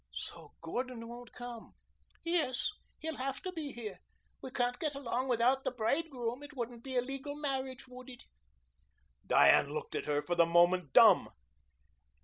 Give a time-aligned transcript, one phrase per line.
[0.15, 1.75] "So Gordon won't come."
[2.23, 2.71] "Yes.
[3.01, 3.99] He'll have to be here.
[4.41, 6.41] We can't get along without the bridegroom.
[6.41, 8.23] It wouldn't be a legal marriage, would it?"
[9.27, 11.29] Diane looked at her, for the moment dumb.